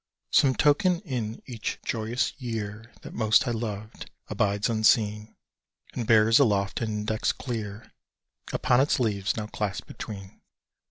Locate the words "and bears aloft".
5.93-6.81